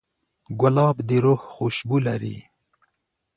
ګلاب 0.59 0.97
د 1.07 1.09
روح 1.23 1.41
خوشبو 1.53 1.97
لري. 2.07 2.37